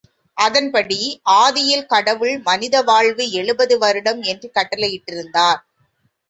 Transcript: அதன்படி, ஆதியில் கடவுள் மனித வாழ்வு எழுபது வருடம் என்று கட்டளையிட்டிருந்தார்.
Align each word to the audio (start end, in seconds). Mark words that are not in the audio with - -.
அதன்படி, 0.37 0.97
ஆதியில் 1.33 1.85
கடவுள் 1.85 2.39
மனித 2.39 2.81
வாழ்வு 2.81 3.31
எழுபது 3.31 3.77
வருடம் 3.77 4.23
என்று 4.23 4.49
கட்டளையிட்டிருந்தார். 4.55 5.61